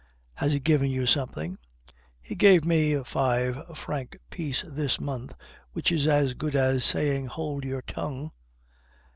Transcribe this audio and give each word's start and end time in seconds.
"Has 0.33 0.53
he 0.53 0.59
given 0.59 0.89
you 0.89 1.05
something?" 1.05 1.59
"He 2.19 2.33
gave 2.33 2.65
me 2.65 2.93
a 2.93 3.03
five 3.03 3.63
franc 3.77 4.17
piece 4.31 4.63
this 4.63 4.99
month, 4.99 5.35
which 5.73 5.91
is 5.91 6.07
as 6.07 6.33
good 6.33 6.55
as 6.55 6.83
saying, 6.83 7.27
'Hold 7.27 7.65
your 7.65 7.83
tongue. 7.83 8.31